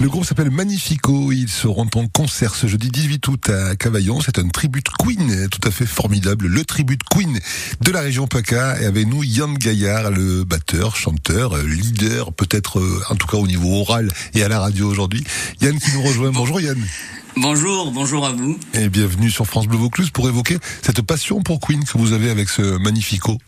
Le 0.00 0.08
groupe 0.08 0.24
s'appelle 0.24 0.52
Magnifico. 0.52 1.32
Ils 1.32 1.48
seront 1.48 1.88
en 1.96 2.06
concert 2.06 2.54
ce 2.54 2.68
jeudi 2.68 2.88
18 2.88 3.26
août 3.26 3.50
à 3.50 3.74
Cavaillon. 3.74 4.20
C'est 4.20 4.38
un 4.38 4.46
tribute 4.48 4.86
Queen 4.96 5.48
tout 5.48 5.66
à 5.66 5.72
fait 5.72 5.86
formidable. 5.86 6.46
Le 6.46 6.64
tribute 6.64 7.00
Queen 7.10 7.40
de 7.80 7.90
la 7.90 8.00
région 8.00 8.28
PACA. 8.28 8.80
Et 8.80 8.84
avec 8.84 9.08
nous, 9.08 9.24
Yann 9.24 9.54
Gaillard, 9.54 10.12
le 10.12 10.44
batteur, 10.44 10.94
chanteur, 10.94 11.56
leader, 11.58 12.32
peut-être 12.32 12.78
euh, 12.78 13.02
en 13.10 13.16
tout 13.16 13.26
cas 13.26 13.38
au 13.38 13.48
niveau 13.48 13.80
oral 13.80 14.08
et 14.34 14.44
à 14.44 14.48
la 14.48 14.60
radio 14.60 14.88
aujourd'hui. 14.88 15.24
Yann 15.62 15.76
qui 15.80 15.90
nous 15.92 16.02
rejoint. 16.02 16.30
Bonjour 16.30 16.60
Yann. 16.60 16.80
Bonjour, 17.36 17.90
bonjour 17.90 18.24
à 18.24 18.30
vous. 18.30 18.56
Et 18.74 18.88
bienvenue 18.88 19.32
sur 19.32 19.46
France 19.46 19.66
Bleu 19.66 19.78
Vaucluse 19.78 20.10
pour 20.10 20.28
évoquer 20.28 20.58
cette 20.80 21.02
passion 21.02 21.42
pour 21.42 21.58
Queen 21.58 21.82
que 21.82 21.98
vous 21.98 22.12
avez 22.12 22.30
avec 22.30 22.50
ce 22.50 22.78
Magnifico. 22.78 23.38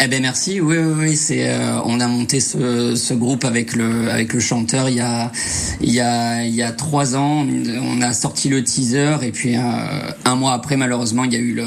Eh 0.00 0.08
ben 0.08 0.20
merci. 0.20 0.60
Oui, 0.60 0.76
oui, 0.76 0.94
oui. 0.98 1.16
C'est 1.16 1.48
euh, 1.48 1.80
on 1.84 2.00
a 2.00 2.08
monté 2.08 2.40
ce, 2.40 2.94
ce, 2.96 3.14
groupe 3.14 3.44
avec 3.44 3.74
le 3.74 4.10
avec 4.10 4.32
le 4.32 4.40
chanteur 4.40 4.88
il 4.88 4.96
y 4.96 5.00
a 5.00 5.30
il 5.80 5.92
y 5.92 6.00
a 6.00 6.44
il 6.44 6.54
y 6.54 6.62
a 6.62 6.72
trois 6.72 7.16
ans. 7.16 7.46
On 7.82 8.02
a 8.02 8.12
sorti 8.12 8.48
le 8.48 8.62
teaser 8.64 9.16
et 9.22 9.30
puis 9.30 9.56
euh, 9.56 9.60
un 10.24 10.34
mois 10.34 10.52
après 10.52 10.76
malheureusement 10.76 11.24
il 11.24 11.32
y 11.32 11.36
a 11.36 11.40
eu 11.40 11.54
le 11.54 11.66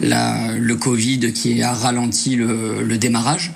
la, 0.00 0.56
le 0.58 0.76
Covid 0.76 1.32
qui 1.32 1.62
a 1.62 1.72
ralenti 1.72 2.36
le, 2.36 2.82
le 2.82 2.98
démarrage. 2.98 3.52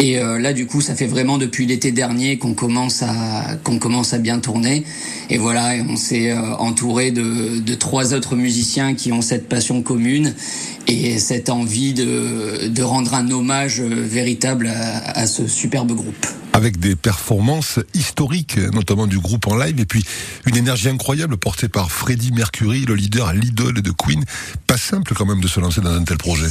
Et 0.00 0.18
euh, 0.18 0.38
là, 0.38 0.52
du 0.52 0.66
coup, 0.66 0.80
ça 0.80 0.94
fait 0.94 1.06
vraiment 1.06 1.38
depuis 1.38 1.66
l'été 1.66 1.90
dernier 1.90 2.38
qu'on 2.38 2.54
commence 2.54 3.02
à 3.02 3.56
qu'on 3.64 3.80
commence 3.80 4.14
à 4.14 4.18
bien 4.18 4.38
tourner. 4.38 4.84
Et 5.28 5.38
voilà, 5.38 5.74
on 5.88 5.96
s'est 5.96 6.30
euh, 6.30 6.54
entouré 6.58 7.10
de, 7.10 7.58
de, 7.58 7.74
trois 7.74 8.14
autres 8.14 8.36
musiciens 8.36 8.94
qui 8.94 9.10
ont 9.10 9.22
cette 9.22 9.48
passion 9.48 9.82
commune 9.82 10.34
et 10.88 11.18
cette 11.18 11.50
envie 11.50 11.94
de, 11.94 12.68
de 12.68 12.82
rendre 12.82 13.14
un 13.14 13.30
hommage 13.30 13.80
véritable 13.80 14.68
à, 14.68 15.10
à 15.10 15.26
ce 15.26 15.46
superbe 15.46 15.92
groupe 15.92 16.26
avec 16.54 16.80
des 16.80 16.96
performances 16.96 17.78
historiques, 17.94 18.58
notamment 18.72 19.06
du 19.06 19.20
groupe 19.20 19.46
en 19.46 19.56
live, 19.56 19.78
et 19.78 19.86
puis 19.86 20.04
une 20.44 20.56
énergie 20.56 20.88
incroyable 20.88 21.36
portée 21.36 21.68
par 21.68 21.92
Freddie 21.92 22.32
Mercury, 22.32 22.84
le 22.84 22.96
leader, 22.96 23.32
l'idole 23.32 23.80
de 23.80 23.92
Queen. 23.92 24.24
Pas 24.66 24.76
simple 24.76 25.14
quand 25.14 25.24
même 25.24 25.40
de 25.40 25.46
se 25.46 25.60
lancer 25.60 25.80
dans 25.80 25.92
un 25.92 26.02
tel 26.02 26.16
projet. 26.16 26.48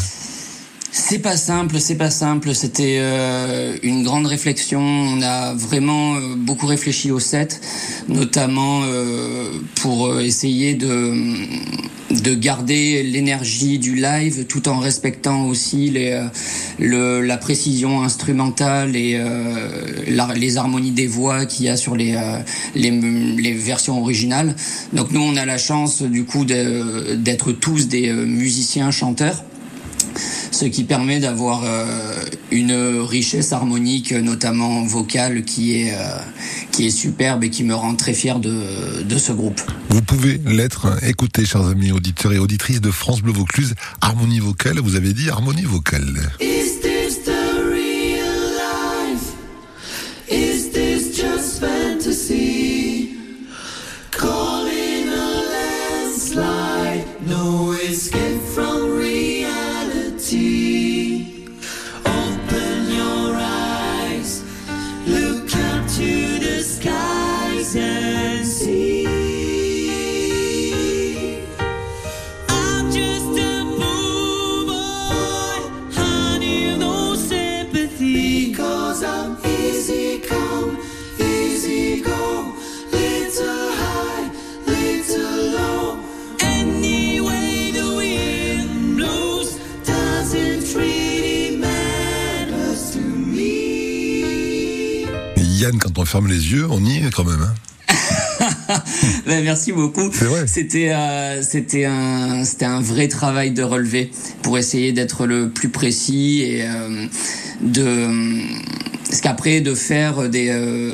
C'est 0.92 1.20
pas 1.20 1.36
simple, 1.36 1.80
c'est 1.80 1.98
pas 1.98 2.10
simple. 2.10 2.56
C'était 2.56 2.98
euh, 3.00 3.78
une 3.84 4.04
grande 4.04 4.26
réflexion. 4.26 4.80
On 4.80 5.22
a 5.22 5.54
vraiment 5.54 6.16
euh, 6.16 6.36
beaucoup 6.36 6.66
réfléchi 6.66 7.12
au 7.12 7.20
set, 7.20 7.62
notamment 8.08 8.82
euh, 8.84 9.52
pour 9.82 10.20
essayer 10.20 10.76
de 10.76 11.14
de 12.10 12.34
garder 12.34 13.04
l'énergie 13.04 13.80
du 13.80 13.96
live 13.96 14.46
tout 14.46 14.70
en 14.70 14.80
respectant 14.80 15.46
aussi 15.46 15.90
les, 15.90 16.26
le, 16.80 17.22
la 17.22 17.36
précision 17.36 18.02
instrumentale 18.02 18.96
et 18.96 19.22
les 20.36 20.58
harmonies 20.58 20.92
des 20.92 21.06
voix 21.06 21.46
qu'il 21.46 21.66
y 21.66 21.70
a 21.70 21.76
sur 21.76 21.98
les, 21.98 22.18
les, 22.76 22.92
les 22.92 23.54
versions 23.54 24.00
originales. 24.00 24.56
Donc 24.94 25.12
nous 25.12 25.20
on 25.20 25.36
a 25.36 25.46
la 25.46 25.58
chance 25.58 26.02
du 26.02 26.24
coup 26.24 26.46
d'être 26.46 27.52
tous 27.52 27.90
des 27.90 28.10
musiciens 28.14 28.90
chanteurs 28.90 29.44
ce 30.58 30.66
qui 30.66 30.84
permet 30.86 31.20
d'avoir 31.20 31.64
euh, 31.64 31.86
une 32.52 32.74
richesse 33.02 33.54
harmonique, 33.54 34.12
notamment 34.12 34.84
vocale, 34.86 35.44
qui 35.44 35.76
est, 35.76 35.94
euh, 35.94 36.18
qui 36.72 36.88
est 36.88 36.90
superbe 36.90 37.44
et 37.44 37.52
qui 37.52 37.64
me 37.64 37.76
rend 37.76 37.96
très 37.96 38.14
fier 38.14 38.40
de, 38.40 39.04
de 39.04 39.18
ce 39.20 39.32
groupe. 39.34 39.62
Vous 39.90 40.02
pouvez 40.02 40.42
l'être. 40.46 40.88
Écoutez, 41.04 41.46
chers 41.46 41.66
amis 41.66 41.92
auditeurs 41.92 42.34
et 42.34 42.40
auditrices 42.40 42.82
de 42.82 42.90
France 42.90 43.22
Bleu 43.22 43.34
Vaucluse, 43.34 43.76
harmonie 44.02 44.40
vocale, 44.40 44.80
vous 44.80 44.96
avez 44.96 45.14
dit 45.14 45.30
harmonie 45.30 45.64
vocale. 45.64 46.32
Yann, 95.58 95.80
quand 95.80 95.98
on 95.98 96.06
ferme 96.06 96.28
les 96.28 96.52
yeux, 96.52 96.68
on 96.70 96.84
y 96.86 96.98
est 96.98 97.12
quand 97.12 97.24
même. 97.24 97.42
Hein 97.42 97.56
ben, 99.26 99.44
merci 99.44 99.72
beaucoup. 99.72 100.12
C'était 100.46 100.94
euh, 100.94 101.42
c'était 101.42 101.86
un 101.86 102.44
c'était 102.44 102.66
un 102.66 102.80
vrai 102.80 103.08
travail 103.08 103.52
de 103.52 103.64
relevé 103.64 104.12
pour 104.44 104.60
essayer 104.60 104.92
d'être 104.92 105.26
le 105.26 105.50
plus 105.50 105.70
précis 105.70 106.44
et 106.44 106.62
euh, 106.64 107.08
de 107.62 108.08
parce 109.06 109.22
qu'après 109.22 109.62
de 109.62 109.74
faire 109.74 110.30
des 110.30 110.50
euh, 110.50 110.92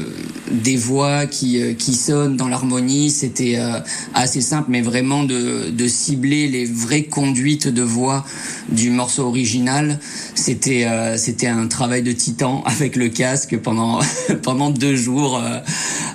des 0.53 0.77
voix 0.77 1.25
qui 1.25 1.61
euh, 1.61 1.73
qui 1.73 1.95
sonnent 1.95 2.37
dans 2.37 2.47
l'harmonie, 2.47 3.09
c'était 3.09 3.55
euh, 3.57 3.79
assez 4.13 4.41
simple, 4.41 4.69
mais 4.69 4.81
vraiment 4.81 5.23
de 5.23 5.69
de 5.69 5.87
cibler 5.87 6.47
les 6.47 6.65
vraies 6.65 7.03
conduites 7.03 7.67
de 7.67 7.81
voix 7.81 8.23
du 8.69 8.89
morceau 8.89 9.27
original, 9.27 9.99
c'était 10.35 10.87
c'était 11.17 11.47
un 11.47 11.67
travail 11.67 12.03
de 12.03 12.11
titan 12.11 12.63
avec 12.65 12.95
le 12.95 13.09
casque 13.09 13.57
pendant 13.57 13.99
pendant 14.43 14.69
deux 14.69 14.95
jours 14.95 15.37
à, 15.37 15.63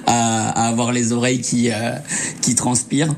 à, 0.07 0.69
avoir 0.69 0.93
les 0.93 1.13
oreilles 1.13 1.41
qui 1.41 1.71
qui 2.41 2.55
transpirent. 2.55 3.15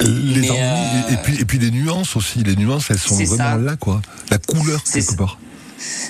Les 0.00 0.48
et 0.48 1.16
puis 1.22 1.40
et 1.40 1.44
puis 1.44 1.58
les 1.58 1.70
nuances 1.70 2.16
aussi, 2.16 2.42
les 2.42 2.56
nuances 2.56 2.90
elles 2.90 2.98
sont 2.98 3.14
vraiment 3.14 3.56
là 3.56 3.76
quoi, 3.76 4.02
la 4.30 4.38
couleur 4.38 4.82
quelque 4.82 5.16
part. 5.16 5.38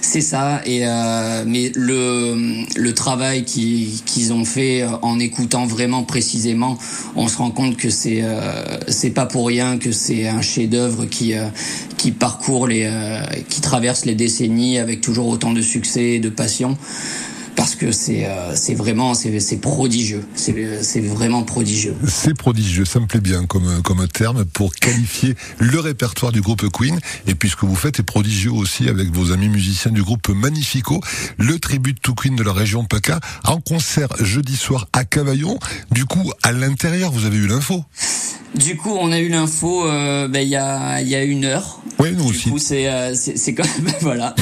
C'est 0.01 0.21
ça. 0.21 0.61
Et 0.65 0.87
euh, 0.87 1.45
mais 1.47 1.73
le 1.75 2.65
le 2.77 2.95
travail 2.95 3.45
qu'ils 3.45 4.33
ont 4.33 4.45
fait 4.45 4.83
euh, 4.83 4.89
en 5.03 5.19
écoutant 5.19 5.67
vraiment 5.67 6.03
précisément, 6.03 6.79
on 7.17 7.27
se 7.27 7.39
rend 7.39 7.51
compte 7.51 7.77
que 7.77 7.91
c'est 7.91 8.21
euh, 8.23 8.79
c'est 8.89 9.11
pas 9.11 9.27
pour 9.27 9.47
rien 9.47 9.79
que 9.79 9.93
c'est 9.93 10.29
un 10.29 10.43
chef-d'œuvre 10.43 11.07
qui 11.07 11.35
euh, 11.35 11.47
qui 11.97 12.13
parcourt 12.13 12.69
les 12.69 12.89
qui 13.49 13.61
traverse 13.61 14.05
les 14.05 14.15
décennies 14.15 14.79
avec 14.79 15.01
toujours 15.01 15.29
autant 15.29 15.53
de 15.53 15.63
succès 15.63 16.13
et 16.13 16.21
de 16.21 16.29
passion 16.29 16.77
parce 17.57 17.75
que 17.75 17.93
c'est 17.93 18.27
euh, 18.27 18.55
c'est 18.55 18.75
vraiment 18.75 19.15
c'est 19.15 19.57
prodigieux, 19.61 20.25
c'est 20.35 21.01
vraiment 21.01 21.43
prodigieux. 21.43 21.95
C'est 22.09 22.35
prodigieux, 22.35 22.85
ça 22.85 23.01
me 23.01 23.07
plaît 23.07 23.21
bien 23.21 23.47
comme 23.47 23.83
comme 23.83 24.07
terme 24.09 24.45
pour 24.45 24.75
qualifier 24.75 25.35
le 25.59 25.79
répertoire 25.81 26.33
du 26.33 26.41
groupe 26.41 26.69
Queen 26.71 26.99
et 27.27 27.35
puis 27.35 27.49
ce 27.51 27.57
que 27.57 27.67
vous 27.67 27.77
faites 27.77 28.01
est 28.01 28.05
prodigieux 28.05 28.53
aussi 28.53 28.89
avec 28.89 29.11
vos 29.11 29.33
amis 29.33 29.49
musiciens 29.49 29.91
du 29.91 30.03
groupe 30.03 30.29
Magnifico, 30.29 31.01
le 31.39 31.59
tribut 31.59 31.95
to 31.95 32.15
Queen 32.15 32.37
de 32.37 32.43
la 32.43 32.53
région 32.53 32.85
PACA 32.85 33.21
en 33.45 33.61
concert 33.61 34.09
jeudi 34.21 34.57
soir 34.57 34.89
à 34.93 35.05
Cavaillon. 35.05 35.59
Du 35.91 36.05
coup, 36.05 36.33
à 36.43 36.53
l'intérieur, 36.53 37.11
vous 37.13 37.25
avez 37.25 37.37
eu 37.37 37.47
l'info. 37.47 37.85
Du 38.55 38.77
coup, 38.77 38.91
on 38.91 39.11
a 39.11 39.19
eu 39.19 39.29
l'info 39.29 39.87
euh, 39.87 40.29
ben, 40.29 40.41
il 40.41 40.49
y 40.49 40.57
a 40.57 41.01
il 41.01 41.09
y 41.09 41.15
a 41.15 41.25
une 41.25 41.45
heure. 41.45 41.81
Oui, 41.99 42.13
nous 42.17 42.25
aussi. 42.29 42.45
Du 42.45 42.51
coup, 42.53 42.59
c'est 42.59 42.89
euh, 42.89 43.15
c'est 43.15 43.55
quand 43.55 43.65
même 43.83 43.95
voilà. 44.01 44.35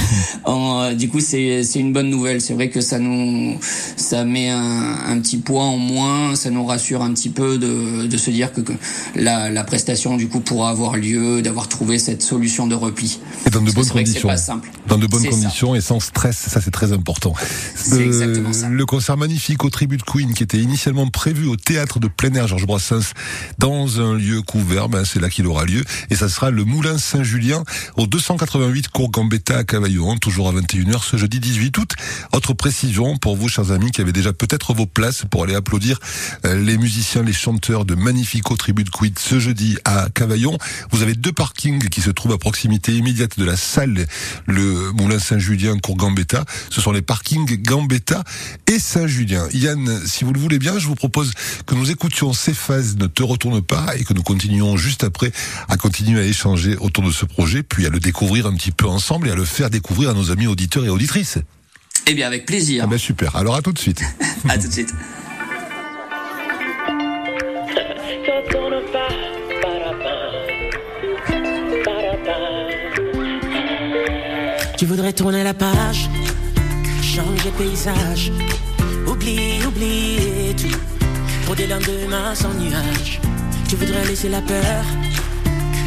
en, 0.45 0.93
du 0.93 1.09
coup, 1.09 1.21
c'est 1.21 1.62
c'est 1.65 1.78
une 1.78 1.93
bonne 1.93 2.11
nouvelle. 2.11 2.41
C'est 2.41 2.55
vrai 2.55 2.69
que 2.69 2.81
ça 2.81 2.99
nous 2.99 3.56
ça 3.97 4.25
met 4.25 4.51
un, 4.51 4.97
un, 5.09 5.19
petit 5.21 5.39
poids 5.39 5.65
en 5.65 5.78
moins. 5.78 6.34
Ça 6.34 6.51
nous 6.51 6.65
rassure 6.65 7.03
un 7.03 7.13
petit 7.13 7.31
peu 7.31 7.59
de 7.59 8.07
de 8.07 8.16
se 8.16 8.31
dire 8.31 8.53
que, 8.53 8.60
que 8.60 8.72
la 9.15 9.51
la 9.51 9.65
prestation 9.65 10.16
du 10.16 10.28
coup 10.28 10.41
pourra 10.41 10.71
avoir 10.71 10.97
lieu, 10.97 11.42
d'avoir 11.42 11.69
trouvé 11.69 11.98
cette 11.98 12.22
solution 12.22 12.66
de 12.66 12.75
repli. 12.75 13.19
Et 13.47 13.51
dans 13.51 13.63
de 13.63 13.71
bonnes 13.72 13.89
conditions. 13.89 14.28
Pas 14.28 14.36
simple. 14.36 14.71
Dans 14.89 14.98
de 14.98 15.07
bonnes 15.07 15.25
conditions 15.25 15.75
et 15.75 15.81
sans 15.81 16.01
stress. 16.01 16.36
Ça, 16.36 16.60
c'est 16.60 16.71
très 16.71 16.92
important. 16.92 17.34
C'est 17.75 18.04
exactement 18.04 18.53
ça. 18.53 18.69
Le 18.69 18.86
concert 18.86 19.16
magnifique 19.16 19.65
au 19.65 19.71
tribut 19.71 19.97
de 19.97 20.03
Queen 20.03 20.34
qui 20.34 20.42
était 20.42 20.59
initialement 20.59 21.07
prévu 21.09 21.47
au 21.47 21.57
théâtre 21.57 21.98
de 21.98 22.09
plein 22.09 22.33
air 22.34 22.47
Georges 22.47 22.66
Brassens 22.66 23.13
dans 23.59 24.02
un 24.03 24.15
lieu 24.15 24.43
couvert, 24.43 24.89
ben 24.89 25.04
c'est 25.04 25.21
là 25.21 25.31
qu'il 25.31 25.47
aura 25.47 25.65
lieu. 25.65 25.83
Et 26.10 26.16
ça 26.16 26.28
sera 26.28 26.51
le 26.51 26.65
Moulin 26.65 26.99
Saint-Julien 26.99 27.65
au 27.97 28.07
288 28.07 28.89
Cours 28.89 29.10
Gambetta 29.10 29.59
à 29.59 29.65
Cavaillon, 29.65 30.16
toujours 30.19 30.49
à 30.49 30.53
21h 30.53 31.03
ce 31.03 31.16
jeudi 31.16 31.41
18 31.41 31.78
août. 31.78 31.93
Autre 32.33 32.53
précision 32.54 33.16
pour 33.16 33.37
vous, 33.37 33.49
chers 33.49 33.71
amis, 33.71 33.91
qui 33.91 34.01
avez 34.01 34.13
déjà 34.13 34.33
peut-être 34.33 34.75
vos 34.75 34.87
places 34.87 35.25
pour 35.31 35.45
aller 35.45 35.54
applaudir 35.54 35.99
euh, 36.45 36.54
les 36.63 36.77
musiciens, 36.77 37.22
les 37.22 37.33
chanteurs 37.33 37.84
de 37.84 37.95
Magnifico 37.95 38.57
Tribute 38.57 38.91
Quid 38.91 39.19
ce 39.19 39.39
jeudi 39.39 39.78
à 39.84 40.09
Cavaillon. 40.15 40.57
Vous 40.91 41.03
avez 41.03 41.15
deux 41.15 41.33
parkings 41.33 41.89
qui 41.89 42.01
se 42.01 42.10
trouvent 42.10 42.33
à 42.33 42.39
proximité 42.39 42.93
immédiate 42.93 43.39
de 43.39 43.45
la 43.45 43.57
salle, 43.57 44.07
le 44.47 44.93
Moulin 44.93 45.19
Saint-Julien, 45.19 45.78
Cours 45.78 45.97
Gambetta. 45.97 46.45
Ce 46.71 46.81
sont 46.81 46.93
les 46.93 47.03
parkings 47.03 47.63
Gambetta 47.63 48.25
et 48.66 48.78
Saint-Julien. 48.78 49.47
Yann, 49.53 50.01
si 50.07 50.25
vous 50.25 50.33
le 50.33 50.41
voulez 50.41 50.59
bien, 50.59 50.78
je 50.78 50.87
vous 50.87 50.95
propose 50.95 51.33
que 51.66 51.75
nous 51.75 51.91
écoutions 51.91 52.33
ces 52.33 52.55
phases 52.55 52.97
Ne 52.97 53.07
te 53.07 53.22
retourne 53.22 53.63
pas 53.63 53.91
et 53.97 54.04
que 54.04 54.15
nous 54.15 54.22
continuions 54.22 54.77
juste 54.77 55.04
après 55.04 55.33
à 55.68 55.77
continuer 55.77 56.21
à 56.21 56.24
échanger 56.24 56.77
autour 56.77 57.04
de 57.04 57.10
ce 57.10 57.24
projet, 57.24 57.62
puis 57.62 57.86
à 57.86 57.89
le 57.89 58.00
découvrir 58.00 58.47
un 58.47 58.54
petit 58.54 58.72
peu 58.72 58.86
ensemble 58.86 59.28
et 59.28 59.30
à 59.30 59.34
le 59.34 59.44
faire 59.44 59.71
découvrir 59.71 60.10
à 60.10 60.15
nos 60.15 60.30
amis 60.30 60.47
auditeurs 60.47 60.84
et 60.84 60.89
auditrices. 60.89 61.39
Eh 62.06 62.15
bien, 62.15 62.27
avec 62.27 62.47
plaisir. 62.47 62.84
Ah 62.84 62.89
ben 62.89 62.98
super. 62.98 63.36
Alors 63.36 63.54
à 63.54 63.62
tout 63.62 63.72
de 63.72 63.78
suite. 63.78 64.03
à 64.48 64.59
tout 64.59 64.68
de 64.68 64.72
suite. 64.72 64.92
Tu 74.83 74.86
voudrais 74.86 75.12
tourner 75.12 75.45
la 75.45 75.54
page, 75.54 76.09
changer 77.03 77.53
paysage, 77.56 78.33
oublie, 79.06 79.65
oublier 79.65 80.56
tout, 80.56 80.77
pour 81.47 81.54
des 81.54 81.68
lendemains 81.68 82.34
sans 82.34 82.53
nuages. 82.54 83.21
Tu 83.72 83.78
voudrais 83.78 84.04
laisser 84.04 84.28
la 84.28 84.42
peur, 84.42 84.84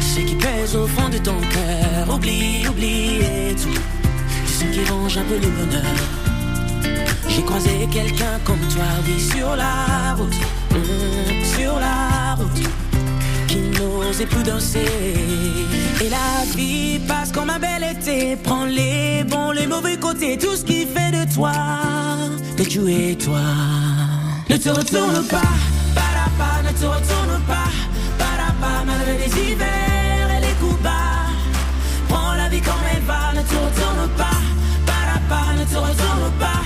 ce 0.00 0.18
qui 0.18 0.34
pèse 0.34 0.74
au 0.74 0.88
fond 0.88 1.08
de 1.08 1.18
ton 1.18 1.38
cœur, 1.38 2.12
oublie, 2.12 2.66
oublier 2.68 3.54
tout, 3.54 3.80
ce 4.44 4.64
qui 4.64 4.84
range 4.90 5.16
un 5.16 5.22
peu 5.22 5.36
le 5.36 5.48
bonheur. 5.48 5.94
J'ai 7.28 7.42
croisé 7.42 7.88
quelqu'un 7.92 8.40
comme 8.42 8.58
toi, 8.74 8.82
oui, 9.06 9.20
sur 9.20 9.54
la 9.54 10.14
route, 10.18 10.34
hum, 10.72 11.44
sur 11.44 11.78
la 11.78 12.34
route. 12.34 12.68
Qui 13.46 13.58
n'osait 13.78 14.26
plus 14.26 14.42
danser. 14.42 14.90
Et 16.04 16.08
la 16.08 16.44
vie 16.56 16.98
passe 17.06 17.30
comme 17.30 17.50
un 17.50 17.60
bel 17.60 17.84
été, 17.84 18.34
prends 18.34 18.64
les 18.64 19.22
bons, 19.22 19.52
les 19.52 19.68
mauvais 19.68 19.96
côtés, 19.96 20.36
tout 20.38 20.56
ce 20.56 20.64
qui 20.64 20.86
fait 20.86 21.12
de 21.12 21.32
toi 21.32 21.52
que 22.56 22.64
tu 22.64 22.80
es 22.92 23.14
toi. 23.14 23.42
Ne 24.50 24.56
te 24.56 24.70
retourne 24.70 25.24
pas, 25.28 25.52
ne 26.62 26.72
te 26.72 26.86
retourne 26.86 27.40
pas, 27.46 27.70
pas, 28.18 28.84
malgré 28.84 29.18
les 29.18 29.50
hivers 29.50 30.28
et 30.36 30.40
les 30.40 30.54
coups 30.60 30.80
bas. 30.82 31.30
Prends 32.08 32.34
la 32.34 32.48
vie 32.48 32.60
comme 32.60 32.86
elle 32.92 33.02
va, 33.02 33.32
ne 33.34 33.42
te 33.42 33.54
retourne 33.54 34.08
pas, 34.16 34.40
pas, 35.28 35.52
ne 35.58 35.64
te 35.64 35.76
retourne 35.76 36.32
pas, 36.38 36.62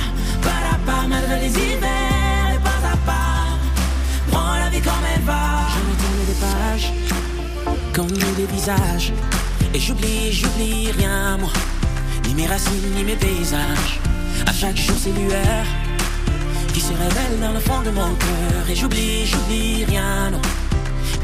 pas, 0.86 1.06
malgré 1.08 1.40
les 1.40 1.50
hivers 1.50 2.50
et 2.54 2.58
pas 2.58 2.80
à 2.92 2.96
pas. 3.06 3.46
Prends 4.30 4.56
la 4.58 4.68
vie 4.70 4.80
comme 4.80 5.04
elle 5.14 5.22
va. 5.22 5.42
Je 5.74 5.80
me 5.88 5.94
tourne 6.00 6.24
des 6.30 6.38
pages, 6.46 6.92
comme 7.92 8.34
des 8.36 8.46
visages. 8.46 9.12
Et 9.74 9.78
j'oublie, 9.78 10.32
j'oublie 10.32 10.90
rien, 10.92 11.36
moi. 11.38 11.50
Ni 12.26 12.34
mes 12.34 12.46
racines, 12.46 12.92
ni 12.96 13.04
mes 13.04 13.16
paysages. 13.16 14.00
À 14.46 14.52
chaque 14.52 14.76
jour, 14.76 14.96
c'est 14.98 15.12
lueurs 15.12 15.66
qui 16.72 16.80
se 16.80 16.92
révèlent 16.92 17.40
dans 17.40 17.52
le 17.52 17.60
fond 17.60 17.80
de 17.82 17.90
mon 17.90 18.14
cœur. 18.14 18.62
Et 18.68 18.74
j'oublie, 18.74 19.26
j'oublie 19.26 19.84
rien, 19.84 20.30
non. 20.30 20.40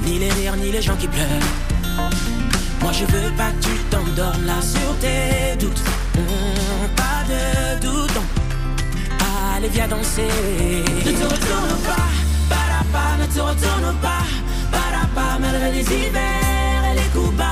Ni 0.05 0.19
les 0.19 0.31
rires, 0.31 0.57
ni 0.57 0.71
les 0.71 0.83
gens 0.83 0.97
qui 0.97 1.09
pleurent. 1.09 1.51
Moi, 2.81 2.93
je 2.93 3.05
veux 3.05 3.31
pas 3.37 3.51
que 3.51 3.65
tu 3.67 3.75
t'endormes 3.91 4.45
là 4.47 4.61
sur 4.61 4.97
tes 5.01 5.57
doutes. 5.59 5.83
Hum, 6.17 6.89
pas 6.95 7.21
de 7.33 7.81
doute, 7.81 8.15
non. 8.15 8.27
Allez, 9.57 9.69
viens 9.69 9.89
danser. 9.89 10.29
Ne 11.05 11.13
te 11.13 11.25
retourne 11.25 11.77
pas, 11.85 12.09
pas, 12.93 13.17
ne 13.21 13.27
te 13.27 13.41
retourne 13.41 13.95
pas, 14.03 14.25
pas, 15.15 15.39
malgré 15.41 15.73
les 15.73 15.83
hivers 15.83 16.83
et 16.91 16.95
les 16.95 17.09
coups 17.15 17.35
bas. 17.37 17.45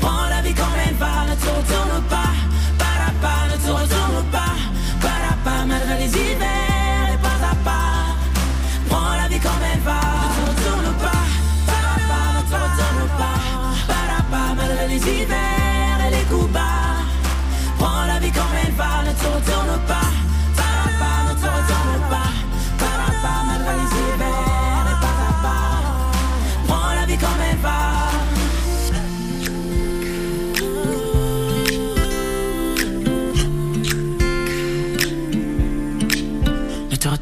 Prends 0.00 0.28
la 0.28 0.40
vie 0.42 0.54
comme 0.54 0.76
elle 0.86 0.94
va, 0.94 1.26
ne 1.30 1.34
te 1.34 1.48
retourne 1.58 2.02
pas, 2.08 2.23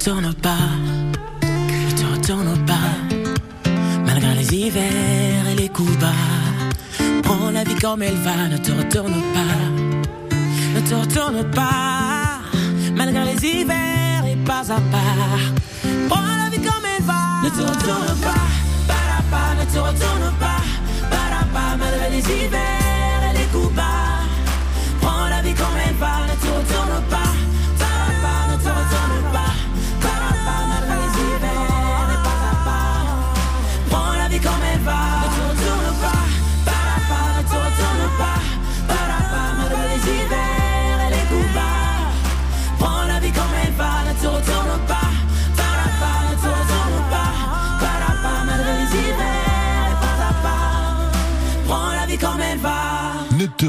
retourne 0.04 0.34
pas, 0.34 0.66
ne 1.43 1.93
te 1.96 2.04
retourne 2.12 2.66
pas, 2.66 2.90
malgré 4.04 4.34
les 4.34 4.52
hivers 4.52 5.46
et 5.49 5.54
les 5.54 5.69
coups 5.69 5.96
bas. 5.99 6.08
Prends 7.22 7.52
la 7.52 7.62
vie 7.62 7.76
comme 7.76 8.02
elle 8.02 8.16
va, 8.16 8.49
ne 8.50 8.56
te 8.56 8.72
retourne 8.72 9.22
pas, 9.32 10.34
ne 10.75 10.81
te 10.81 10.94
retourne 10.94 11.49
pas, 11.52 12.40
malgré 12.96 13.32
les 13.32 13.46
hivers 13.46 14.25
et 14.26 14.34
pas 14.44 14.72
à 14.72 14.81
part. 14.90 15.44
Prends 16.08 16.37
la 16.43 16.50
vie 16.50 16.62
comme 16.69 16.84
elle 16.96 17.04
va, 17.04 17.22
ne 17.44 17.50
te 17.50 17.60
retourne 17.60 18.19
pas, 18.22 18.49
pas, 18.88 19.22
pas, 19.31 19.54
ne 19.60 19.64
te 19.72 19.78
retourne 19.78 20.32
pas, 20.40 20.62
pas, 21.10 21.44
pas, 21.54 21.76
malgré 21.78 22.10
les 22.10 22.25
hivers 22.44 23.22
et 23.31 23.38
les 23.38 23.46
coups 23.52 23.72
bas. 23.76 24.26
Prends 25.00 25.28
la 25.28 25.43
vie 25.43 25.54
comme 25.54 25.78
elle 25.87 25.94
va, 25.94 26.26
ne 26.26 26.34
te 26.43 26.49
retourne 26.49 27.02
pas, 27.08 27.16
pas, 27.19 27.31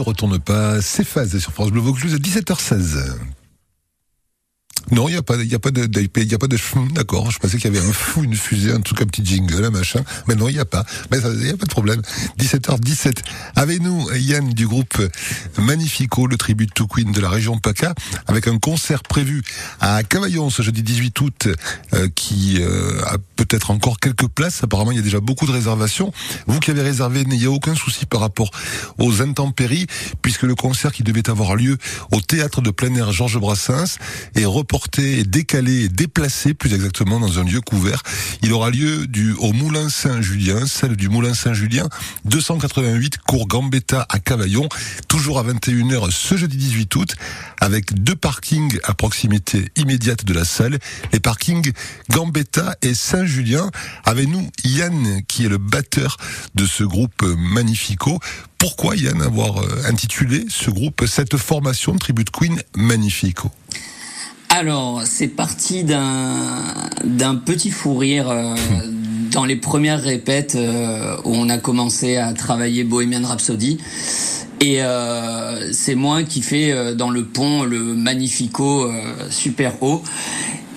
retourne 0.03 0.39
pas, 0.39 0.81
c'est 0.81 1.03
sur 1.39 1.51
France 1.51 1.71
Bleu 1.71 1.81
Vaucluse 1.81 2.13
à 2.13 2.17
17h16. 2.17 3.15
Non, 4.93 5.07
il 5.07 5.13
n'y 5.13 5.17
a 5.17 5.23
pas, 5.23 5.35
il 5.37 5.53
a 5.55 5.59
pas 5.59 5.71
de, 5.71 5.89
il 5.91 6.31
y 6.31 6.35
a 6.35 6.37
pas 6.37 6.47
de, 6.47 6.57
d'accord. 6.93 7.31
Je 7.31 7.39
pensais 7.39 7.57
qu'il 7.57 7.73
y 7.73 7.77
avait 7.77 7.85
un 7.85 7.91
fou, 7.91 8.23
une 8.23 8.35
fusée, 8.35 8.71
un 8.71 8.79
truc, 8.79 9.01
un 9.01 9.07
petit 9.07 9.25
jingle, 9.25 9.65
un 9.65 9.71
machin. 9.71 10.03
Mais 10.27 10.35
non, 10.35 10.49
il 10.49 10.53
n'y 10.53 10.59
a 10.59 10.65
pas. 10.65 10.85
Mais 11.09 11.17
il 11.17 11.45
n'y 11.45 11.49
a 11.49 11.57
pas 11.57 11.65
de 11.65 11.71
problème. 11.71 12.01
17h17. 12.37 13.17
Avec 13.55 13.81
nous, 13.81 14.07
Yann 14.13 14.53
du 14.53 14.67
groupe 14.67 15.01
Magnifico, 15.57 16.27
le 16.27 16.37
tribut 16.37 16.67
to 16.67 16.85
Queen 16.85 17.11
de 17.11 17.19
la 17.21 17.29
région 17.29 17.57
PACA, 17.57 17.95
avec 18.27 18.47
un 18.47 18.59
concert 18.59 19.01
prévu 19.01 19.41
à 19.81 20.03
Cavaillon 20.03 20.51
ce 20.51 20.61
jeudi 20.61 20.83
18 20.83 21.21
août, 21.21 21.47
euh, 21.93 22.07
qui 22.13 22.61
euh, 22.61 23.01
a 23.05 23.17
peut-être 23.35 23.71
encore 23.71 23.99
quelques 23.99 24.27
places. 24.27 24.63
Apparemment, 24.63 24.91
il 24.91 24.97
y 24.97 24.99
a 24.99 25.03
déjà 25.03 25.19
beaucoup 25.19 25.47
de 25.47 25.51
réservations. 25.51 26.13
Vous 26.45 26.59
qui 26.59 26.69
avez 26.69 26.83
réservé, 26.83 27.25
n'ayez 27.25 27.47
aucun 27.47 27.73
souci 27.73 28.05
par 28.05 28.19
rapport 28.19 28.51
aux 28.99 29.23
intempéries, 29.23 29.87
puisque 30.21 30.43
le 30.43 30.53
concert 30.53 30.91
qui 30.91 31.01
devait 31.01 31.31
avoir 31.31 31.55
lieu 31.55 31.79
au 32.11 32.21
théâtre 32.21 32.61
de 32.61 32.69
plein 32.69 32.93
air 32.93 33.11
Georges 33.11 33.39
Brassens 33.39 33.97
est 34.35 34.45
reporté, 34.45 34.82
décalé, 34.89 35.89
déplacé 35.89 36.53
plus 36.53 36.73
exactement 36.73 37.19
dans 37.19 37.39
un 37.39 37.43
lieu 37.43 37.61
couvert. 37.61 38.03
Il 38.41 38.53
aura 38.53 38.69
lieu 38.69 39.07
au 39.39 39.53
Moulin 39.53 39.89
Saint-Julien, 39.89 40.65
celle 40.67 40.95
du 40.95 41.09
Moulin 41.09 41.33
Saint-Julien, 41.33 41.87
288 42.25 43.17
cours 43.19 43.47
Gambetta 43.47 44.05
à 44.09 44.19
Cavaillon, 44.19 44.67
toujours 45.07 45.39
à 45.39 45.43
21h 45.43 46.11
ce 46.11 46.37
jeudi 46.37 46.57
18 46.57 46.95
août, 46.95 47.15
avec 47.59 47.93
deux 47.93 48.15
parkings 48.15 48.77
à 48.83 48.93
proximité 48.93 49.71
immédiate 49.75 50.25
de 50.25 50.33
la 50.33 50.45
salle, 50.45 50.79
les 51.11 51.19
parkings 51.19 51.71
Gambetta 52.09 52.75
et 52.81 52.93
Saint-Julien. 52.93 53.69
Avec 54.05 54.27
nous, 54.27 54.49
Yann, 54.63 55.21
qui 55.27 55.45
est 55.45 55.49
le 55.49 55.57
batteur 55.57 56.17
de 56.55 56.65
ce 56.65 56.83
groupe 56.83 57.23
Magnifico. 57.23 58.19
Pourquoi, 58.57 58.95
Yann, 58.95 59.21
avoir 59.21 59.61
euh, 59.61 59.83
intitulé 59.85 60.45
ce 60.49 60.69
groupe, 60.69 61.03
cette 61.05 61.37
formation 61.37 61.95
Tribute 61.97 62.31
Queen 62.31 62.61
Magnifico? 62.75 63.51
Alors, 64.55 65.01
c'est 65.05 65.29
parti 65.29 65.83
d'un 65.83 67.35
petit 67.43 67.71
fou 67.71 67.95
rire 67.95 68.29
euh, 68.29 68.53
dans 69.31 69.45
les 69.45 69.55
premières 69.55 69.99
répètes 69.99 70.55
où 71.25 71.33
on 71.33 71.49
a 71.49 71.57
commencé 71.57 72.17
à 72.17 72.33
travailler 72.33 72.83
Bohemian 72.83 73.23
Rhapsody. 73.23 73.79
Et 74.61 74.79
c'est 75.71 75.95
moi 75.95 76.21
qui 76.21 76.43
fais 76.43 76.93
dans 76.93 77.09
le 77.09 77.25
pont 77.25 77.63
le 77.63 77.79
Magnifico 77.79 78.87
super 79.31 79.81
haut. 79.81 80.03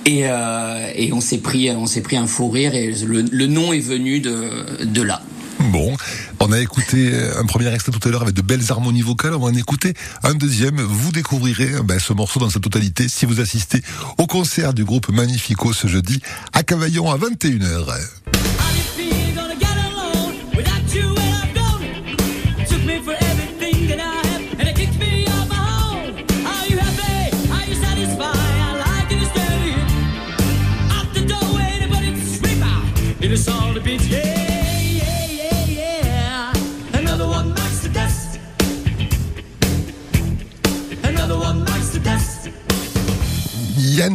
Et, 0.06 0.22
et 0.22 1.12
on 1.12 1.20
s'est 1.20 1.38
pris, 1.38 1.70
on 1.70 1.86
s'est 1.86 2.00
pris 2.00 2.16
un 2.16 2.26
fou 2.26 2.48
rire 2.48 2.74
et 2.74 2.94
le, 3.06 3.26
le 3.30 3.46
nom 3.46 3.74
est 3.74 3.80
venu 3.80 4.20
de, 4.20 4.84
de 4.84 5.02
là. 5.02 5.20
Bon, 5.58 5.96
on 6.40 6.52
a 6.52 6.60
écouté 6.60 7.12
un 7.36 7.44
premier 7.44 7.72
extrait 7.72 7.92
tout 7.92 8.06
à 8.08 8.10
l'heure 8.10 8.22
avec 8.22 8.34
de 8.34 8.42
belles 8.42 8.70
harmonies 8.70 9.02
vocales. 9.02 9.34
On 9.34 9.40
va 9.40 9.46
en 9.46 9.54
écouter 9.54 9.94
un 10.22 10.34
deuxième. 10.34 10.80
Vous 10.80 11.12
découvrirez 11.12 11.82
ben, 11.82 11.98
ce 11.98 12.12
morceau 12.12 12.40
dans 12.40 12.50
sa 12.50 12.60
totalité 12.60 13.08
si 13.08 13.26
vous 13.26 13.40
assistez 13.40 13.82
au 14.18 14.26
concert 14.26 14.74
du 14.74 14.84
groupe 14.84 15.08
Magnifico 15.08 15.72
ce 15.72 15.86
jeudi 15.86 16.20
à 16.52 16.62
Cavaillon 16.62 17.10
à 17.10 17.16
21h. 17.16 18.55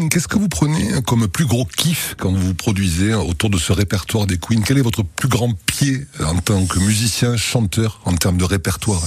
Qu'est-ce 0.09 0.27
que 0.27 0.37
vous 0.37 0.47
prenez 0.47 1.01
comme 1.05 1.27
plus 1.27 1.45
gros 1.45 1.65
kiff 1.65 2.15
quand 2.17 2.31
vous 2.31 2.53
produisez 2.53 3.13
autour 3.13 3.49
de 3.49 3.57
ce 3.57 3.73
répertoire 3.73 4.25
des 4.25 4.37
Queens 4.37 4.61
Quel 4.65 4.77
est 4.77 4.81
votre 4.81 5.03
plus 5.03 5.27
grand 5.27 5.53
pied 5.65 6.05
en 6.23 6.35
tant 6.35 6.65
que 6.65 6.79
musicien, 6.79 7.35
chanteur, 7.35 7.99
en 8.05 8.15
termes 8.15 8.37
de 8.37 8.45
répertoire? 8.45 9.03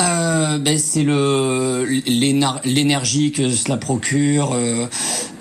Euh, 0.00 0.58
ben, 0.58 0.78
c'est 0.78 1.02
le 1.02 1.84
l'énergie 2.64 3.32
que 3.32 3.50
cela 3.50 3.76
procure, 3.76 4.52
euh, 4.52 4.86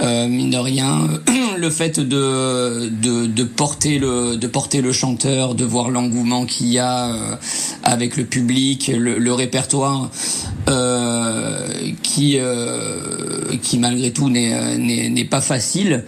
euh, 0.02 0.28
mine 0.28 0.50
de 0.50 0.58
rien, 0.58 1.08
le 1.58 1.70
fait 1.70 2.00
de, 2.00 2.90
de, 2.90 3.44
porter 3.44 4.00
le 4.00 4.36
de 4.36 4.48
porter 4.48 4.82
le 4.82 4.92
chanteur, 4.94 5.54
de 5.54 5.64
voir 5.64 5.92
l'engouement 5.92 6.46
qu'il 6.46 6.68
y 6.68 6.80
a 6.80 7.38
avec 7.84 8.18
le 8.18 8.24
public, 8.24 8.92
le, 8.96 9.34
répertoire 9.34 10.10
qui 12.04 12.40
qui 13.62 13.80
malgré 13.80 14.12
tout 14.12 14.30
n'est 14.30 14.78
n'est 14.78 15.26
pas 15.26 15.42
facile 15.42 16.04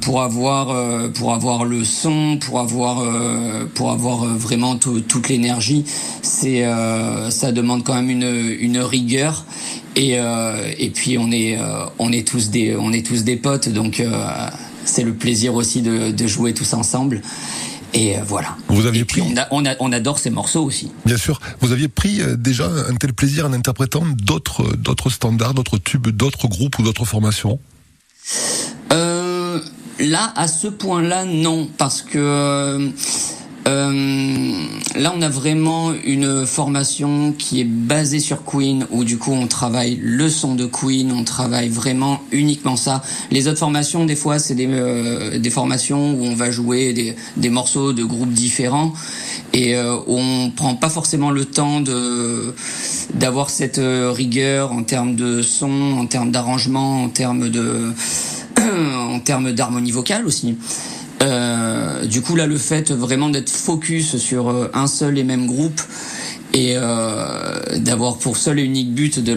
pour 0.00 0.22
avoir 0.22 1.10
pour 1.12 1.32
avoir 1.32 1.64
le 1.64 1.84
son, 1.84 2.38
pour 2.38 2.60
avoir 2.60 3.02
pour 3.74 3.90
avoir 3.90 4.24
vraiment 4.24 4.76
toute 4.76 5.28
l'énergie, 5.28 5.84
c'est 6.22 6.64
ça 7.30 7.52
demande 7.52 7.84
quand 7.84 7.94
même 7.94 8.10
une, 8.10 8.56
une 8.60 8.78
rigueur. 8.78 9.44
Et, 9.96 10.18
euh, 10.18 10.72
et 10.78 10.90
puis 10.90 11.16
on 11.16 11.32
est, 11.32 11.58
euh, 11.58 11.86
on 11.98 12.12
est 12.12 12.26
tous 12.26 12.50
des, 12.50 12.76
on 12.76 12.92
est 12.92 13.04
tous 13.04 13.24
des 13.24 13.36
potes, 13.36 13.70
donc 13.70 13.98
euh, 14.00 14.10
c'est 14.84 15.02
le 15.02 15.14
plaisir 15.14 15.54
aussi 15.54 15.80
de, 15.80 16.10
de, 16.10 16.26
jouer 16.26 16.52
tous 16.52 16.74
ensemble. 16.74 17.22
Et 17.94 18.16
voilà. 18.26 18.56
Vous 18.68 18.86
aviez 18.86 19.02
et 19.02 19.04
puis 19.04 19.22
pris... 19.22 19.34
on, 19.50 19.64
a, 19.64 19.74
on, 19.80 19.92
adore 19.92 20.18
ces 20.18 20.30
morceaux 20.30 20.64
aussi. 20.64 20.92
Bien 21.04 21.16
sûr. 21.16 21.40
Vous 21.60 21.72
aviez 21.72 21.88
pris 21.88 22.20
déjà 22.36 22.66
un 22.66 22.94
tel 22.96 23.12
plaisir 23.12 23.46
en 23.46 23.52
interprétant 23.52 24.04
d'autres, 24.06 24.76
d'autres 24.76 25.10
standards, 25.10 25.54
d'autres 25.54 25.78
tubes, 25.78 26.08
d'autres 26.08 26.48
groupes 26.48 26.78
ou 26.78 26.82
d'autres 26.82 27.04
formations? 27.04 27.58
Euh, 28.92 29.60
Là, 29.98 30.32
à 30.36 30.46
ce 30.46 30.68
point-là, 30.68 31.24
non, 31.24 31.68
parce 31.78 32.02
que 32.02 32.18
euh, 32.18 32.88
là, 33.66 35.12
on 35.14 35.22
a 35.22 35.28
vraiment 35.28 35.92
une 36.04 36.46
formation 36.46 37.32
qui 37.36 37.60
est 37.60 37.64
basée 37.64 38.20
sur 38.20 38.44
Queen, 38.44 38.86
où 38.90 39.04
du 39.04 39.18
coup, 39.18 39.32
on 39.32 39.46
travaille 39.46 39.98
le 40.00 40.28
son 40.28 40.54
de 40.54 40.66
Queen, 40.66 41.12
on 41.12 41.24
travaille 41.24 41.68
vraiment 41.68 42.20
uniquement 42.32 42.76
ça. 42.76 43.02
Les 43.30 43.48
autres 43.48 43.58
formations, 43.58 44.04
des 44.04 44.16
fois, 44.16 44.38
c'est 44.38 44.54
des, 44.54 44.68
euh, 44.70 45.38
des 45.38 45.50
formations 45.50 46.12
où 46.14 46.24
on 46.24 46.34
va 46.34 46.50
jouer 46.50 46.92
des, 46.92 47.16
des 47.36 47.50
morceaux 47.50 47.92
de 47.92 48.04
groupes 48.04 48.32
différents 48.32 48.92
et 49.52 49.74
euh, 49.74 49.96
on 50.06 50.50
prend 50.50 50.74
pas 50.74 50.90
forcément 50.90 51.30
le 51.30 51.44
temps 51.44 51.80
de 51.80 52.54
d'avoir 53.14 53.50
cette 53.50 53.78
euh, 53.78 54.12
rigueur 54.12 54.72
en 54.72 54.82
termes 54.82 55.16
de 55.16 55.42
son, 55.42 55.96
en 55.98 56.06
termes 56.06 56.30
d'arrangement, 56.30 57.04
en 57.04 57.08
termes 57.08 57.48
de 57.48 57.92
en 58.96 59.20
termes 59.20 59.52
d'harmonie 59.52 59.92
vocale 59.92 60.26
aussi. 60.26 60.56
Euh, 61.22 61.55
du 62.06 62.22
coup 62.22 62.36
là, 62.36 62.46
le 62.46 62.58
fait 62.58 62.92
vraiment 62.92 63.28
d'être 63.28 63.50
focus 63.50 64.16
sur 64.16 64.48
euh, 64.48 64.70
un 64.74 64.86
seul 64.86 65.18
et 65.18 65.24
même 65.24 65.46
groupe 65.46 65.80
et 66.56 66.74
euh, 66.76 67.78
d'avoir 67.78 68.16
pour 68.16 68.38
seul 68.38 68.58
et 68.58 68.62
unique 68.62 68.94
but 68.94 69.20
de 69.20 69.32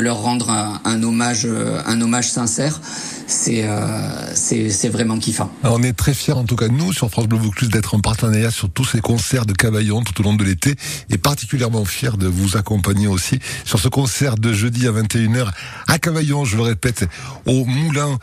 leur, 0.00 0.16
rendre 0.20 0.50
un, 0.50 1.02
hommage, 1.02 1.46
euh, 1.46 2.22
sincère, 2.22 2.80
c'est 3.26 3.62
euh, 3.64 4.90
vraiment 4.90 5.18
kiffant. 5.18 5.50
on 5.64 5.82
est 5.82 5.94
très 5.94 6.12
fiers, 6.12 6.34
en 6.34 6.44
tout 6.44 6.56
cas 6.56 6.68
nous, 6.68 6.92
sur 6.92 7.08
France 7.10 7.26
Bleu 7.26 7.38
Vaucluse, 7.38 7.70
d'être 7.70 7.94
en 7.94 8.00
partenariat 8.00 8.50
sur 8.50 8.68
tous 8.68 8.84
ces 8.84 9.00
concerts 9.00 9.46
de 9.46 9.54
Cavaillon 9.54 10.02
tout 10.02 10.20
au 10.20 10.24
long 10.24 10.34
de 10.34 10.44
l'été, 10.44 10.74
et 11.10 11.16
particulièrement 11.16 11.86
fiers 11.86 12.16
de 12.18 12.26
vous 12.26 12.58
accompagner 12.58 13.06
aussi 13.06 13.38
sur 13.64 13.78
ce 13.78 13.88
concert 13.88 14.36
de 14.36 14.52
jeudi 14.52 14.86
à 14.86 14.92
21h 14.92 15.48
à 15.86 15.98
Cavaillon, 15.98 16.44
je 16.44 16.56
le 16.56 16.62
répète, 16.62 17.06
au 17.46 17.62
euh, 17.62 17.64
Moulin 17.64 18.18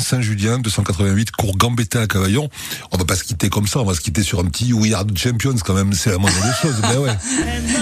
Saint-Julien, 0.00 0.58
288, 0.58 1.30
cours 1.32 1.56
Gambetta 1.56 2.02
à 2.02 2.06
Cavaillon. 2.06 2.48
On 2.92 2.98
va 2.98 3.04
pas 3.04 3.16
se 3.16 3.24
quitter 3.24 3.48
comme 3.48 3.66
ça, 3.66 3.80
on 3.80 3.84
va 3.84 3.94
se 3.94 4.00
quitter 4.00 4.22
sur 4.22 4.40
un 4.40 4.44
petit 4.44 4.72
We 4.72 4.92
Are 4.92 5.06
the 5.06 5.16
Champions 5.16 5.56
quand 5.64 5.74
même, 5.74 5.92
c'est 5.92 6.10
la 6.10 6.18
moindre 6.18 6.36
des 6.36 6.68
choses. 6.68 6.80
Ben 6.82 6.98
ouais. 6.98 7.16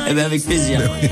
eh 0.08 0.14
ben 0.14 0.24
avec 0.24 0.44
plaisir. 0.44 0.78
Ben 0.78 0.90
ouais. 0.90 1.10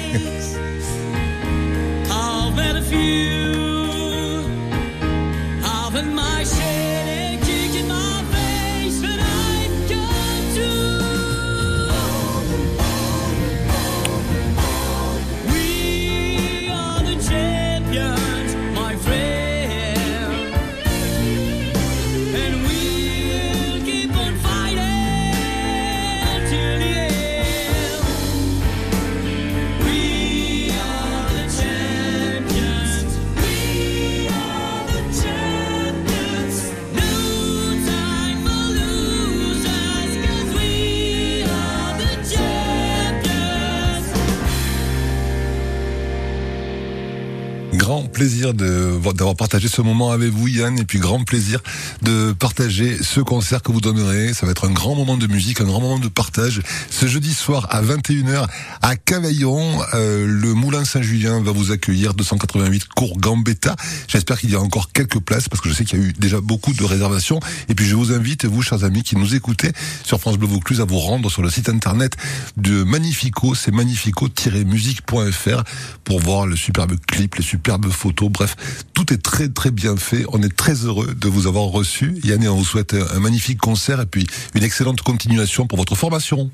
Grand 47.74 48.04
plaisir 48.04 48.54
d'avoir 48.54 49.36
partagé 49.36 49.68
ce 49.68 49.82
moment 49.82 50.10
avec 50.10 50.30
vous, 50.30 50.48
Yann, 50.48 50.78
et 50.78 50.84
puis 50.84 50.98
grand 50.98 51.22
plaisir 51.24 51.60
de 52.02 52.32
partager 52.32 52.98
ce 53.02 53.20
concert 53.20 53.62
que 53.62 53.70
vous 53.72 53.80
donnerez. 53.80 54.34
Ça 54.34 54.46
va 54.46 54.52
être 54.52 54.66
un 54.68 54.72
grand 54.72 54.94
moment 54.94 55.16
de 55.16 55.26
musique, 55.26 55.60
un 55.60 55.64
grand 55.64 55.80
moment 55.80 55.98
de 55.98 56.08
partage. 56.08 56.62
Ce 56.90 57.06
jeudi 57.06 57.32
soir 57.32 57.66
à 57.70 57.82
21h 57.82 58.46
à 58.82 58.96
Cavaillon, 58.96 59.80
euh, 59.94 60.26
le 60.26 60.54
Moulin 60.54 60.84
Saint-Julien 60.84 61.40
va 61.42 61.52
vous 61.52 61.70
accueillir, 61.70 62.14
288 62.14 62.88
cours 62.88 63.16
Gambetta. 63.18 63.76
J'espère 64.08 64.40
qu'il 64.40 64.50
y 64.50 64.56
a 64.56 64.60
encore 64.60 64.92
quelques 64.92 65.20
places 65.20 65.48
parce 65.48 65.62
que 65.62 65.68
je 65.68 65.74
sais 65.74 65.84
qu'il 65.84 66.00
y 66.00 66.02
a 66.02 66.06
eu 66.06 66.12
déjà 66.12 66.40
beaucoup 66.40 66.72
de 66.72 66.84
réservations. 66.84 67.40
Et 67.68 67.74
puis 67.74 67.86
je 67.86 67.94
vous 67.94 68.12
invite, 68.12 68.46
vous, 68.46 68.62
chers 68.62 68.84
amis 68.84 69.02
qui 69.02 69.16
nous 69.16 69.34
écoutez 69.34 69.72
sur 70.04 70.20
France 70.20 70.38
Bleu 70.38 70.48
Vaucluse, 70.48 70.80
à 70.80 70.84
vous 70.84 70.98
rendre 70.98 71.30
sur 71.30 71.42
le 71.42 71.50
site 71.50 71.68
internet 71.68 72.16
de 72.56 72.82
Magnifico, 72.82 73.54
c'est 73.54 73.72
magnifico-musique.fr 73.72 75.62
pour 76.04 76.20
voir 76.20 76.46
le 76.46 76.56
superbe 76.56 76.96
clip, 77.06 77.36
les 77.36 77.42
superbes 77.42 77.59
photos. 77.90 78.30
Bref, 78.30 78.56
tout 78.94 79.12
est 79.12 79.22
très 79.22 79.48
très 79.48 79.70
bien 79.70 79.96
fait. 79.96 80.24
On 80.32 80.42
est 80.42 80.54
très 80.54 80.74
heureux 80.84 81.14
de 81.14 81.28
vous 81.28 81.46
avoir 81.46 81.64
reçu. 81.64 82.18
Yann, 82.24 82.46
on 82.48 82.56
vous 82.56 82.64
souhaite 82.64 82.94
un 82.94 83.20
magnifique 83.20 83.58
concert 83.58 84.00
et 84.00 84.06
puis 84.06 84.26
une 84.54 84.62
excellente 84.62 85.02
continuation 85.02 85.66
pour 85.66 85.78
votre 85.78 85.94
formation. 85.94 86.50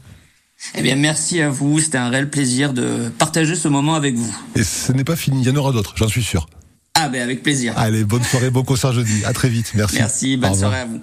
Eh 0.74 0.82
bien, 0.82 0.96
merci 0.96 1.40
à 1.40 1.50
vous. 1.50 1.80
C'était 1.80 1.98
un 1.98 2.08
réel 2.08 2.30
plaisir 2.30 2.72
de 2.72 3.10
partager 3.18 3.54
ce 3.54 3.68
moment 3.68 3.94
avec 3.94 4.14
vous. 4.14 4.34
Et 4.54 4.64
ce 4.64 4.92
n'est 4.92 5.04
pas 5.04 5.16
fini. 5.16 5.42
Il 5.42 5.48
y 5.48 5.50
en 5.50 5.56
aura 5.56 5.72
d'autres, 5.72 5.94
j'en 5.96 6.08
suis 6.08 6.22
sûr. 6.22 6.48
Ah, 6.94 7.08
ben 7.08 7.20
avec 7.20 7.42
plaisir. 7.42 7.74
Allez, 7.76 8.04
bonne 8.04 8.24
soirée, 8.24 8.50
bon 8.50 8.62
concert 8.62 8.92
jeudi. 8.92 9.22
À 9.26 9.34
très 9.34 9.50
vite. 9.50 9.72
Merci. 9.74 9.96
Merci, 9.96 10.36
bonne 10.38 10.54
soirée 10.54 10.80
à 10.80 10.86
vous. 10.86 11.00